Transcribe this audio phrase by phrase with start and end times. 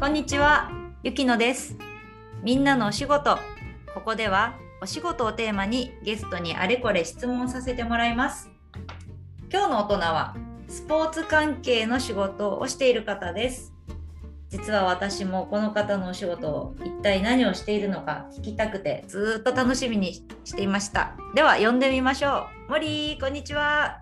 [0.00, 0.70] こんにちは、
[1.02, 1.76] ゆきのです。
[2.42, 3.36] みんなのお仕事。
[3.92, 8.48] ここではお仕事をテーマにゲストにあれこれ質問させてもらいます。
[9.52, 10.34] 今日の大人は
[10.68, 13.74] スポーツ関係の仕事をしている方です。
[14.48, 21.12] 実は私もこの方のお仕事を一体何をしているのか聞きたくてずーっと楽しみにしていました。
[21.34, 22.70] では呼んでみましょう。
[22.70, 24.00] 森こんにちは。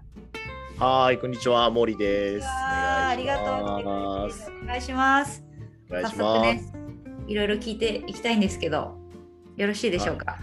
[0.79, 2.47] はい、こんにちは、森です。
[2.47, 3.47] ありがとう。
[3.65, 5.48] 来てくれてお願いします。
[5.91, 8.97] お願いし早速ねます。、いろいろ聞いていきたいんですけど、
[9.57, 10.39] よろしいでしょうか？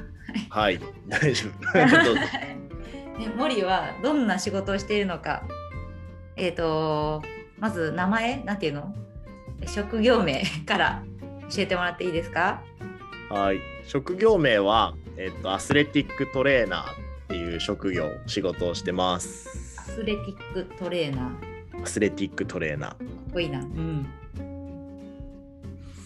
[0.49, 1.73] はい、大丈夫。
[3.20, 5.44] ね、森はどんな仕事をしているのか、
[6.36, 7.22] えっ、と、
[7.59, 8.94] まず名前、なんていうの？
[9.67, 11.03] 職業名から
[11.50, 12.62] 教えてもらっていいですか？
[13.30, 16.95] はい、職業名は、えっと、アスレティックトレーナーっ
[17.30, 19.84] ていう職業、仕事をしてますア。
[19.84, 21.77] スレティックトレーナー。
[21.77, 22.94] かアスレティックトレーナー。
[22.94, 22.98] っ
[23.34, 23.59] こいいな。
[23.59, 24.05] うん。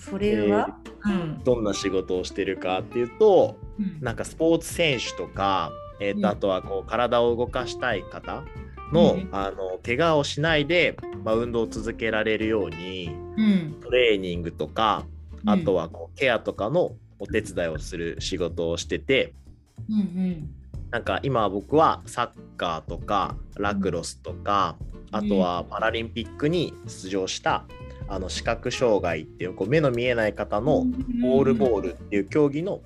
[0.09, 1.43] それは、うん。
[1.43, 5.71] どんな仕事をしてるかっていうと、うんなんかスポーツ選手とか、
[6.01, 8.43] えっうんと、あとはこう体を動かしたい方
[8.91, 13.77] の、うんあの怪我をしないで、まあ、運動を続けられるようにうん。
[13.81, 15.05] トレーニングとか
[15.45, 19.33] あとは、はこうケアとかのお手伝いをする仕事をしてて
[19.89, 20.49] うんうん。
[20.91, 24.75] なんか今僕はサッカーとかラクロスとか
[25.11, 27.65] あとはパラリンピックに出場した
[28.09, 30.85] あの視覚障害っていうこう目の見えない方の
[31.21, 32.81] ボールボールっていう競技の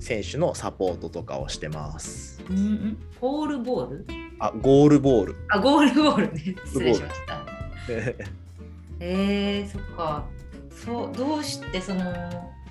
[0.00, 2.42] 選手のサポートとかをしてます。
[2.50, 2.98] うんうん。
[3.20, 4.06] ポールボール？
[4.40, 5.36] あゴールボール。
[5.48, 6.56] あ、ゴールボールね。
[6.64, 7.46] 失礼しました。
[8.98, 10.24] えー、そっか。
[10.70, 12.02] そう、どうしてその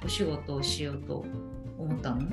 [0.03, 1.23] お仕事をしようと
[1.77, 2.27] 思ったの？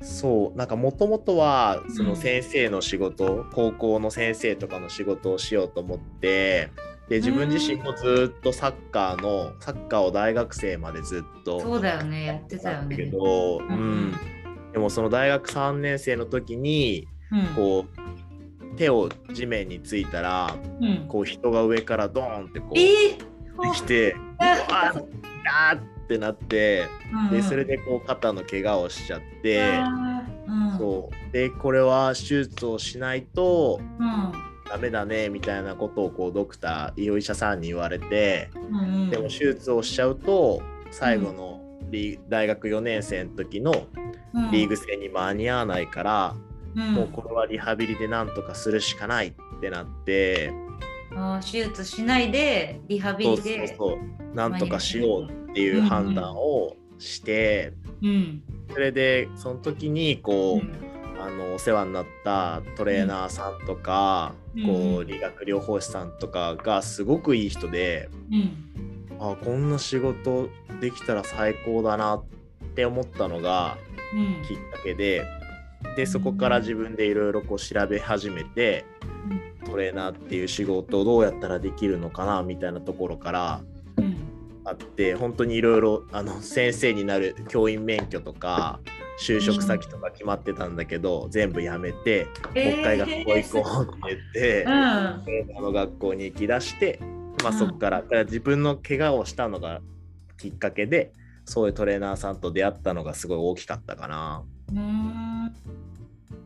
[0.00, 6.70] そうなんかもともとはそうんの先生の仕事、高校の先生とかの仕事をしようと思って
[7.08, 13.10] で自分自身もずっとサッカーのサッカーを大学生までずっとそうだよね、やってたよだけね。
[13.10, 14.08] ど、ううん。
[14.10, 14.14] ん、
[14.72, 17.86] でもその大学3年生の時にうん、こ
[18.72, 23.18] う手を地面についたらうん、こう人が上からドーンってこうえ
[23.74, 25.04] 来てうあわー
[25.72, 29.80] あーってなってー、でそれで、でこう肩の怪我をしちゃって。
[30.48, 31.32] うん、そう。
[31.32, 34.32] でこれは手術をしないとうん、
[34.76, 40.60] ダメだねみたいなことをこうドクターお医者さんに言われてうん、うん、でも手術をしちゃうと
[40.90, 43.72] 最後のリー大学4年生の時の
[44.52, 46.36] リーグ戦に間に合わないから、
[46.74, 50.52] うん、もうこれはリハビリでなんとかするしかないってなって、
[51.14, 54.36] あー手術しないでリハビそうそうリで、そう。
[54.36, 57.72] なんとかしようっていう判断をして、
[58.02, 60.86] うん、それでその時にこう、うん。
[61.18, 64.96] あのお世話になったトレーナーさんとか、うんこうん。
[64.96, 70.48] う理学療法士さんとかがすごくいい人で、うん、あこんな仕事
[70.80, 72.24] できたら最高だなっ
[72.74, 73.76] て思ったのが
[74.14, 75.24] うん、きっかけで
[75.96, 78.84] でそこから自分でいろいろこう調べ始めて
[79.64, 83.60] トレーナーっていう仕事をどうやったらできるのかなみたいなところから
[83.98, 84.16] うん、
[84.64, 88.78] あって本当にいろいろあの先生になる教員免許とか
[89.18, 96.98] 就職先とか決まってたんだけど、全部やめて、もう一回学校行こうって言って、うん、トレーナーの学校に行きだして、
[97.42, 97.58] まあ、うん。
[97.58, 99.80] そこから,、から自分の怪我をしたのが
[100.38, 101.12] きっかけで
[101.44, 104.42] そういうトレーナーさんと出会ったのがすごい大きかったかな。
[104.70, 105.54] うーん。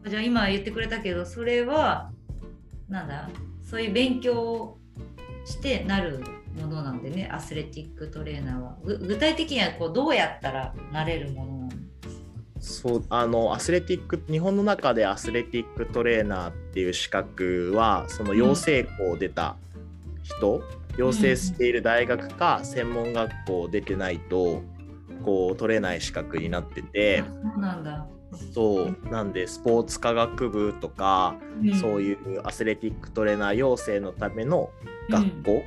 [0.08, 2.10] じゃあ今言ってくれたけどそれは
[2.88, 3.28] なんだ
[3.62, 4.78] そういう勉強を
[5.44, 6.20] してなる
[6.58, 8.76] ものなんでねアスレティックトレーナーは。
[8.84, 11.70] ぐ具体的にはこうどうやったらなれるものなの
[12.60, 19.56] そうあのアスレティック日本の中でアスレティックトレーナーっていう資格はその養成校を出た
[20.22, 20.62] 人、
[20.96, 24.62] 養成している大学か専門学校出てないと
[25.24, 27.22] こう取れない資格になってて。
[27.22, 28.06] あそうなんだ、
[28.54, 31.36] そうなんでスポーツ科学部とか、
[31.80, 34.70] そういうアスレティックトレーナー養成のための
[35.08, 35.62] 学校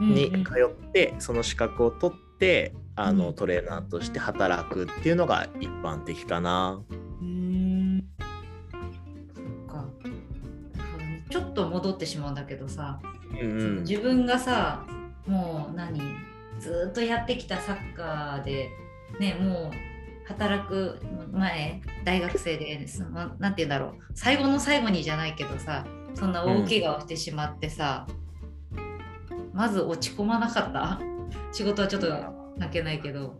[0.00, 0.44] にうんうん。
[0.44, 0.52] 通
[0.88, 3.34] ってその資格を取ってあのうん。
[3.34, 6.80] トレーナーとして働くっていうのが一般的かな。
[6.90, 7.26] うー。
[7.98, 8.04] ん
[9.68, 9.84] か。
[11.30, 13.00] ちょっと戻ってしまうんだけどさ、
[13.32, 13.80] うんうん。
[13.82, 14.84] 自分がさ
[15.26, 16.00] もう何
[16.60, 18.68] ずーっとやってきたサッカーで
[19.18, 21.00] ねもう働く
[21.32, 23.90] 前大学生でそのなんて言うんだろう。
[24.14, 28.06] 最後の最後にじゃないけどさそんな大怪我をしてしまってさ、
[29.52, 31.00] まず落ち込まなかった？
[31.50, 32.06] 仕事はちょっと
[32.58, 33.36] 関係ないけど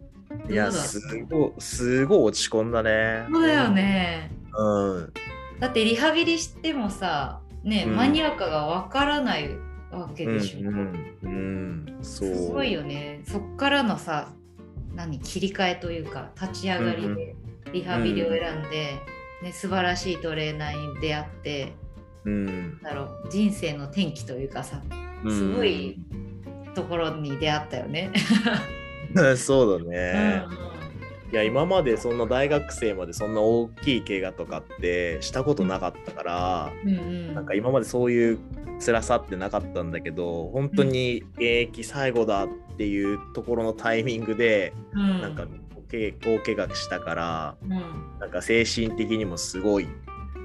[0.48, 3.26] いやすごいすごい落ち込んだね。
[3.30, 5.12] そうだよねうん。
[5.60, 9.48] だってリハビリしてもさね、うん間に合うかがわからない
[9.90, 10.60] わけでしょ。
[10.60, 13.22] うんうんうん、そうすごいよね。
[13.26, 14.32] そっからのさ、
[14.94, 17.34] 何切り替えというか立ち上がりで
[17.72, 19.00] リハビリを選んで、
[19.42, 21.72] ね、素晴らしいトレーナーに出会って、
[22.24, 24.82] うんだろう人生の転機というかさ、
[25.24, 25.98] うんすごい
[26.74, 28.12] ところに出会ったよね。
[29.36, 29.90] そうだうん。
[29.90, 30.44] ね、
[31.32, 37.34] いや今までそんな大学生までそんな大きい怪我とかってしたことなかったから、うんうん。
[37.34, 38.38] なんか今までそういう
[38.84, 45.20] 辛さってなかったんだけど本当に現役最後だっていうところのタイミングで、うん。
[45.20, 45.46] なんか
[45.92, 47.70] 大大怪我したからうん。
[48.18, 49.86] なんか精神的にもすごい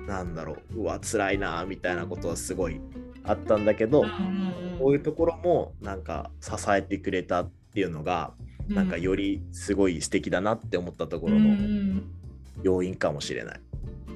[0.07, 2.79] なんだろううわ辛いなみたいなことはすごい
[3.23, 4.03] あったんだけど、
[4.79, 12.03] こういうところもなんか支えてくれたっていうのが、うんなんかよりすごい素敵だなって思ったところうんうのん。
[12.63, 13.59] 要因かもしれない。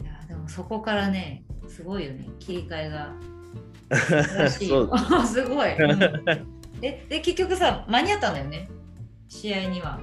[0.02, 2.28] いやでもそこからねすごいよね。
[2.40, 3.14] 切り替えが。
[4.50, 6.00] すごい、うん。
[6.82, 8.70] でで結局さ間に合ったんだよね？
[9.28, 10.00] 試合には。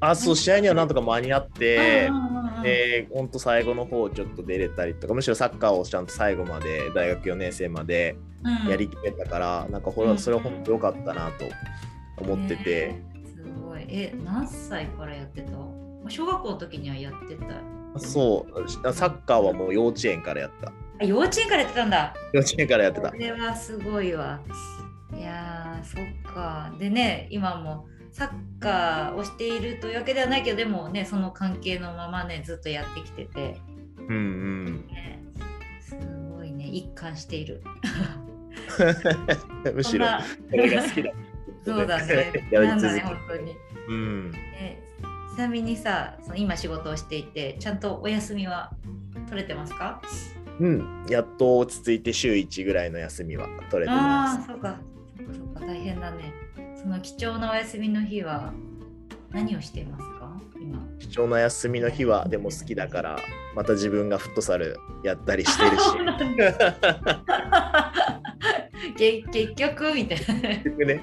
[0.00, 2.62] あそう試合にはなんとか間に合ってうんうんうんうん。
[2.62, 11.44] で本当最後の方ちょっと出れたりとかむしろサッカーをちゃんと最後まで大学4年生までうんやりきれたから、なんかこれはそれは本当良かったなと
[12.22, 12.94] 思ってて、
[13.80, 15.52] いえ何歳からやってた？
[16.08, 17.44] 小学校の時にはやってた。
[17.98, 18.68] そう。
[18.92, 20.72] サッカーはもう幼稚園からやった。
[21.00, 22.14] あ幼稚園からやってたんだ。
[22.32, 23.10] 幼稚園からやってた。
[23.10, 24.40] これはすごいわ。
[25.16, 26.72] いやーそっか。
[26.78, 28.28] でね今もサッ
[28.60, 33.60] カーをしているというわけではないけどでもねその関係のままねずっとやってきてて、
[34.08, 34.18] うんう
[34.70, 34.86] ん。
[34.88, 35.22] ね、
[35.80, 35.96] す
[36.36, 36.66] ごいね。
[36.66, 37.62] 一貫している。
[39.74, 40.24] むしろそんな。
[40.50, 41.10] これが好きだ
[41.64, 42.32] そうだね。
[42.50, 43.56] やりなんだね本当に、
[43.88, 44.30] うん。
[44.30, 44.82] ね、
[45.34, 48.70] ちなみにさその今仕事をしていてちゃんとお休みは
[49.28, 50.00] 取れてますか？
[50.60, 54.38] うん、やっと落ち着いて週1ぐらいの休みは取れてます。
[54.40, 54.46] ああ。
[54.46, 54.76] そうか。
[55.16, 56.32] そうか大変だね。
[56.80, 58.52] その貴重なお休みの日は
[59.30, 60.28] 何をしていますか？
[60.60, 60.78] 今。
[60.98, 63.18] 貴重な休みの日はでも好きだから
[63.54, 65.84] また自分がフットサルやったりしてるし
[68.96, 70.48] 結局みたいな。
[70.48, 71.02] 結局ね。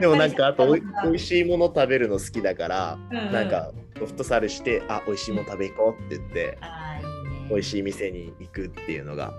[0.00, 7.46] でもなんかあとおいうん美味しいもの食べるの好きだから、うんなんかフットサルしてあ美味しいもの食べ行こうって言ってああいいね。
[7.48, 9.32] 美味しい店に行くっていうのが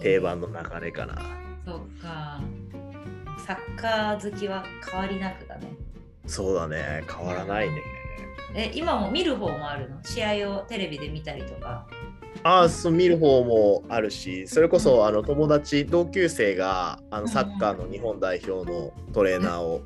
[0.00, 1.14] 定番の流れかな。
[1.64, 2.40] そうか。
[3.46, 5.68] サッカー好きは変わりなくだね。
[6.26, 7.04] そうだね。
[7.08, 7.82] 変わらないね。
[8.54, 10.02] え今も見る方もあるの？
[10.04, 11.86] 試合をテレビで見たりとか。
[12.42, 19.82] ああそう見る方もあるしそれこそあの友達同級生があのサッカーの日本代表のトレーナーを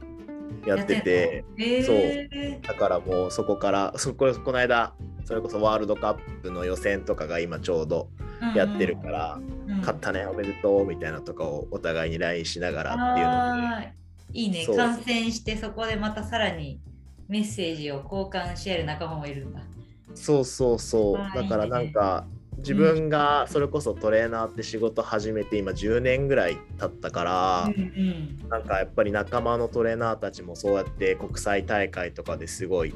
[0.66, 4.92] やっててえー、だからもうそこからそここの間
[5.24, 8.08] それこそワールドカップの予選とかが今ちょうど
[8.56, 9.40] やってるから、
[9.80, 13.92] 勝ったねおめでとうみたいなとかをお互いに LINE しながらっていうので。
[14.32, 14.64] いいね。
[14.64, 14.76] そう。
[14.76, 16.80] 観戦してそこでまたさらに
[17.28, 19.60] メッセージを交換し合える仲間もいるんだ。
[20.14, 21.18] そうそうそう。
[21.36, 22.24] だからなんか
[22.58, 32.94] 自分がそれこそトレーナーって仕事始めて今10年ぐらい経ったから、うんなんかやっぱり仲間のトレーナーたちもそうやって国際大会とかですごい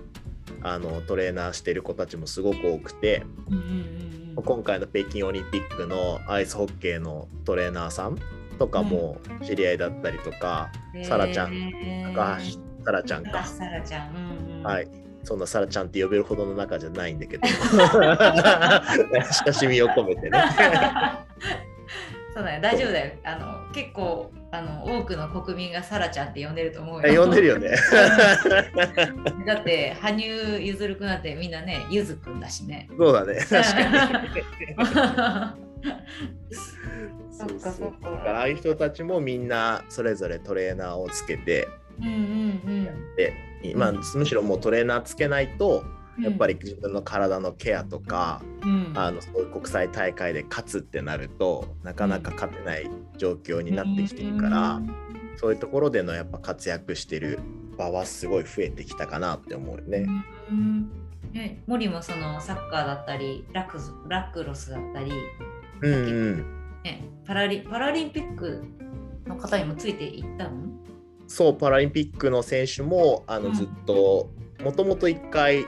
[0.63, 3.67] あのトレーナーしてる子たちもすごく多くてうんうんうん。
[3.67, 8.17] うん今回の北京オリンピックのアイスホッケーのトレーナーさん
[8.59, 11.53] とかも知り合いだったりとか、うんサラちゃん
[12.15, 14.89] 高橋サラちゃんか、サラちゃん、うんうん、はい。
[15.25, 17.47] そんなサラちゃんって呼べるほどの仲じゃないんだけど。
[19.47, 20.43] 親しみを込めてね。
[22.35, 22.61] そうだよ。
[22.61, 23.13] 大丈夫だよ。
[23.25, 27.23] あの結構あの多くの国民がサラちゃんって呼んでると思うよ。
[27.23, 27.71] 呼んでるよね。
[29.47, 32.89] だって羽生結弦くんなんてみんなねゆずくんだしね。
[32.99, 33.39] そうだね。
[33.49, 34.29] 確かに。
[37.33, 38.09] そっかそっか。
[38.27, 41.69] ああいう人たちもみんなそれぞれトレーナーをつけて
[42.03, 44.01] うんうんで、まあ、うん。
[44.15, 45.85] むしろもうトレーナーつけないと
[46.19, 46.25] うん。
[46.25, 48.93] やっぱり自分の体のケアとか、うん。
[48.95, 54.81] あのそういう国際大会で勝つってなるとなかなか勝てない状況になってきてるから、
[55.37, 57.41] そういうところでのやっぱ活躍してる
[57.79, 60.07] 場はすごい増えてきたかなって思うよね。
[60.51, 60.91] うん
[61.33, 65.13] ね森もそのサッカーだったりラクスラクロスだったり、
[65.81, 66.37] うんうん、
[66.85, 68.63] ね、パラリパラリンピック
[69.27, 70.51] の方にもついていったの？
[71.33, 73.55] そうパラリンピックの選手もあのうん。
[73.55, 74.29] ずっと
[74.63, 75.65] もともと1回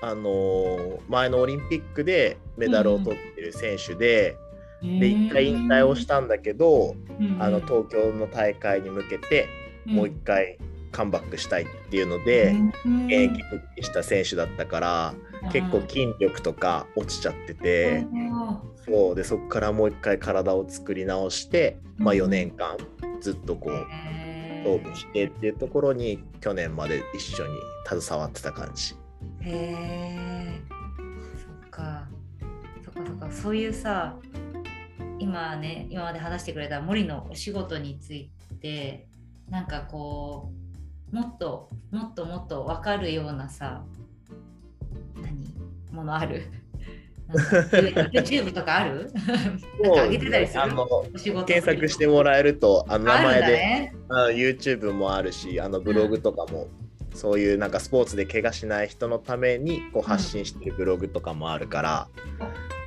[0.00, 4.36] あのー前のオリンピックでメダルを取ってる選手で、
[4.80, 6.94] で1回引退をしたんだけど、
[7.38, 9.48] あの東京の大会に向けて
[9.84, 10.58] もう1回
[10.92, 12.54] カムバックしたいっていうので、
[12.84, 15.14] 現役復帰した選手だったから、
[15.52, 18.06] 結構筋力とか落ちちゃってて、
[18.86, 22.20] そうでそこからもう一回体を作り直して、まあ、うん。
[22.22, 22.76] 4年間
[23.20, 23.86] ずっとこう
[24.64, 27.54] へ勝負してっていうところに去年まで一緒に
[28.00, 28.94] 携わってた感じ。
[29.42, 29.52] えへ
[30.16, 30.62] え
[31.36, 32.08] そっか。
[32.84, 33.32] そっかそっか。
[33.32, 34.16] そういうさ
[35.18, 39.06] 今ね今まで話してくれた森のお仕事について
[39.48, 40.52] なんかこ
[41.12, 43.84] うもっともっともっと分かるようなさ
[45.14, 45.54] 何？
[45.92, 46.44] ものある？
[47.32, 49.12] YouTube とかある？
[49.82, 50.62] なんか上げてたりする？
[50.62, 50.86] あの
[51.46, 53.94] 検索してもらえるとあの名前で、だね。
[54.08, 56.68] あ YouTube もあるしあのブログとかも、
[57.14, 62.08] そういうなんかスポーツで怪我しない人のためにこう発信してるブログとかもあるから、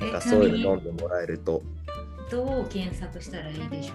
[0.01, 1.61] なんかえそういうの読んでもらえると。
[2.31, 3.93] どう検索したらいいでしょ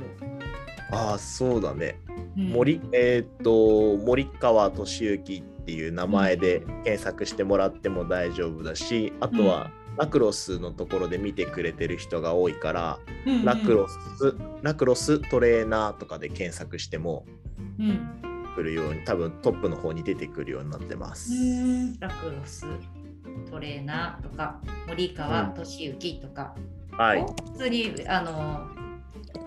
[0.92, 1.98] ああそうだね。
[2.36, 2.48] う、うん。
[2.50, 13.44] 森えーっと森川俊之っていう名前で検索してもらっても大丈夫だしあとはラクロスのところで見てくれてる人が多いから、うんうん。
[13.44, 17.26] ラクロスラクロストレーナーとかで検索しても
[17.78, 18.20] うん。
[18.56, 21.30] 来るように多分トップの方に出てくるようになってます。
[22.00, 22.66] ラクロス
[23.50, 26.54] トレーナーとか森川俊之とか、
[26.92, 28.66] はい、普通にあの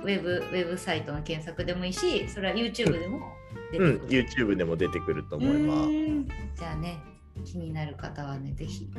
[0.03, 3.19] ウェブウェブサイトの検索でもいいしそれは YouTube でも
[3.71, 5.89] 出うん、てくる、YouTube でも出てくると思います。
[5.89, 6.27] うん。
[6.55, 6.99] じゃあね
[7.43, 8.91] 気になる方はねぜひ、ね、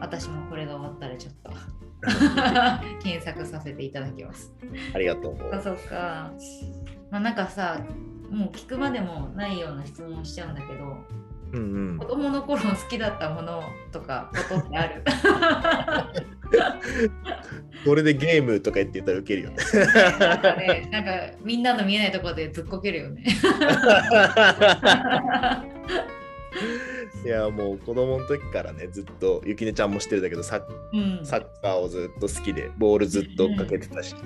[0.00, 1.50] 私もこれが終わったらちょっと
[3.02, 4.52] 検索させていただきます。
[4.94, 5.36] ありがとう。
[5.38, 6.30] そっかそっか。
[7.10, 7.80] まあなんかさ
[8.30, 10.96] もう聞くまでもないような質問しちゃうんだけど
[11.52, 13.62] うんうん子、供の頃好きだったもの
[13.92, 15.04] とかことってある？
[17.84, 19.56] これでゲームとか言って言ったらウケるよね。
[20.18, 21.10] なんかねなんか
[21.44, 23.24] みんなの見えないところでずっこけるよね。
[27.26, 34.20] いやもう子供の時からねずっとゆきねちゃんも知ってるんだけどサッうんサッカーをずっと好きでボールずっと追っかけてたし、ね、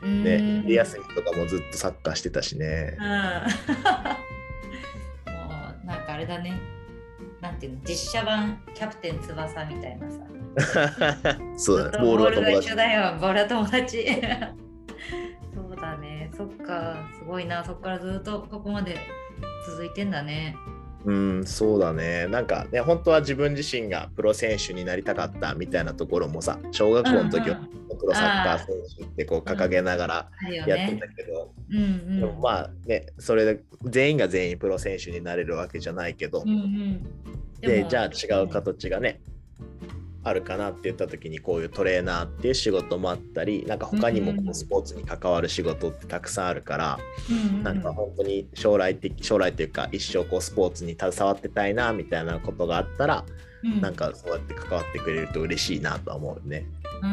[0.00, 0.22] うん
[0.62, 3.04] 昼休みとかもずっとサッカーしてたしねうん。
[5.34, 5.40] も
[5.82, 6.60] うなんかあれだね。
[7.40, 10.20] なんていうの実写版キャプテン翼みたいなさ。
[11.58, 13.16] そうだねボールが友達一緒だよ。
[13.20, 14.06] ボールは友達。
[15.52, 16.30] そうだね。
[16.36, 17.08] そっか。
[17.18, 17.64] すごいな。
[17.64, 18.96] そっからずっとここまで
[19.66, 20.54] 続いてんだね。
[21.04, 28.66] うんそうだねなんかね本当は自分自身がプロ選手になりたかったみたいなところもさ小学校の時はうんプロサッカー選
[28.98, 31.00] 手ってこう掲げながらやってね。
[31.00, 32.20] たけど、うんうん。
[32.20, 37.02] でもまあねそれで全員が全員プロ選手になれるわけじゃないけど、うんうん。
[37.02, 37.08] も
[37.60, 39.20] でじゃあ違う形がね
[40.24, 46.98] あるかなって言った時にこういうトレーナーっていう仕事もあったりなんか他にもこうスポーツに関わる仕事ってたくさんあるから、
[47.30, 53.24] うんうんなんか本当に将来的将来というか一生こうスポーツに携わってたいなみたいなことがあったら、
[53.62, 56.66] うんなんかそうやって関わってくれると嬉しいなとは思うね。
[57.02, 57.12] うんう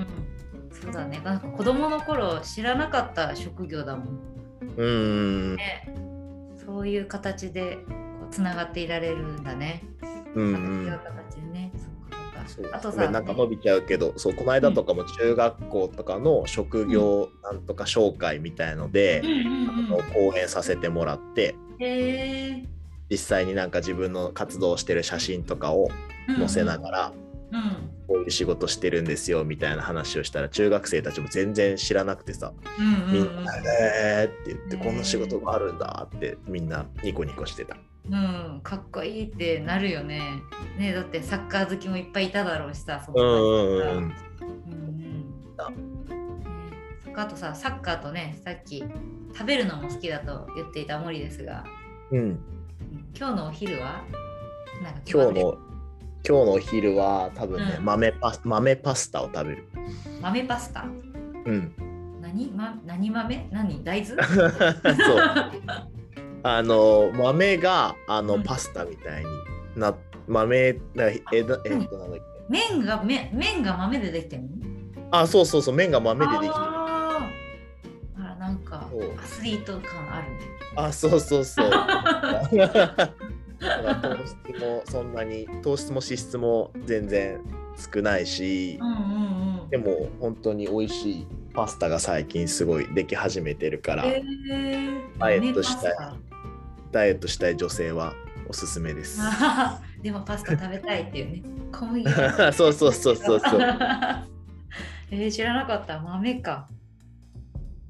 [0.00, 0.06] ん。
[0.72, 1.20] そうだね。
[1.24, 4.06] なんか子供の頃知らなかった職業だもん。
[4.76, 5.94] うーんね。
[6.66, 9.84] そういう形でこうつながっていられるんだね。
[10.34, 11.53] うんうんう形でね。
[12.72, 19.22] あとさ、なんか伸びちゃうけど、そうこの間とかも中学校とかの職業なんとか紹介みたいので
[20.12, 21.54] 講演させてもらって。
[23.10, 25.90] 実際になんか自分の活動してる写真とかを
[26.38, 27.12] 載せながら。
[28.06, 33.12] こういう仕事してるんですよみたいな話をしたら中学生たちも全然知らなくてさ「うんうんうん。
[33.12, 37.76] みんなえー」って言ってねこんな仕事があるんだってみんなニコニコしてた。
[38.10, 40.20] うん、かっこいいってなるよね。
[40.78, 44.14] ねだってサッカー好きもいっぱいいただろうしさ、そうんの
[45.56, 45.74] さう
[47.10, 48.84] んあとさ、サッカーとね、さっき
[49.32, 51.64] 食べるのも好きだと言っていた森ですが、
[52.10, 52.38] うん、うん
[53.16, 54.04] 今日のお昼は？
[54.82, 55.58] なんか今日の
[56.26, 57.84] 今日のお昼は多分ね、うん。
[57.84, 59.64] 豆パ豆パスタを食べる。
[60.20, 60.84] 豆パスタ？
[61.46, 61.72] うん、
[62.20, 63.48] 何,、ま、何豆？
[63.50, 63.84] 何？
[63.84, 64.22] 大豆？
[64.26, 65.93] そう
[66.44, 68.42] あの豆があのうん。
[68.44, 69.30] パスタみたいに
[69.76, 69.94] な
[70.28, 72.22] 豆なええっとなんだっけ？
[72.48, 74.48] 麺がめ麺が豆でできてるの？
[75.10, 76.52] あそうそうそう麺が豆でできてる。
[76.54, 77.30] あ
[78.18, 80.38] らなんかアスリート感あるね。
[80.76, 81.70] あそうそうそう。
[83.64, 87.40] 糖質もそんなに糖質も脂質も全然
[87.94, 88.96] 少ないしうんうん
[89.62, 89.70] うん。
[89.70, 95.18] でも本当に美味しいパスタが最近すごいでき始めてるから、えー。
[95.18, 95.94] ダイエットしたい
[96.94, 98.14] ダイエットしたい女性は
[98.48, 99.18] おすすめです。
[99.18, 101.42] タ でもパスタ食べたいっていうね。
[101.72, 102.04] 小麦
[102.54, 103.60] そうそうそうそうそう。
[105.10, 106.68] えー、知らなかった豆か。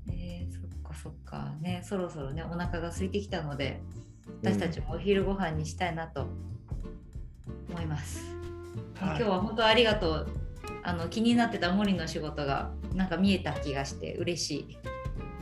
[0.09, 3.83] えー、そっかそっかねそろそろねお腹が空いてきたので
[4.43, 6.27] 私たちもお昼ご飯にしたいなと
[7.69, 8.25] 思います。
[8.99, 10.27] はい今日は本当ありがとう
[10.83, 14.94] あの気になってた森の仕事がなんか見えた気がして嬉しい。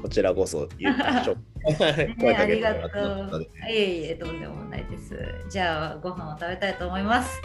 [0.02, 1.36] こちらこそ言いましょう。
[1.62, 3.42] ね、ありがとう。
[3.42, 5.16] いえいえ、とんでもないです。
[5.48, 7.40] じゃあ、ご飯を食べたいと思います。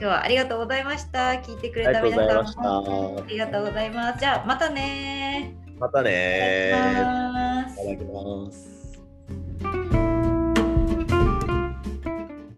[0.00, 1.30] 今日はありがとうございました。
[1.32, 4.20] 聞いてくれた皆さんもありがとうございます。
[4.20, 5.54] じゃあ、またね。
[5.78, 6.68] またね。
[6.68, 8.79] いただきます。